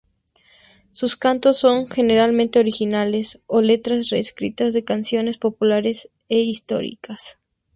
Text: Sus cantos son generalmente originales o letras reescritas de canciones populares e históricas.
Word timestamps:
Sus 0.91 1.15
cantos 1.15 1.59
son 1.59 1.87
generalmente 1.87 2.57
originales 2.57 3.37
o 3.45 3.61
letras 3.61 4.09
reescritas 4.09 4.73
de 4.73 4.83
canciones 4.83 5.37
populares 5.37 6.09
e 6.27 6.39
históricas. 6.39 7.37